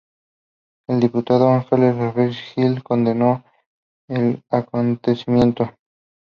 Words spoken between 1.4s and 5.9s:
Ángel Álvarez Gil condenó el acontecimiento.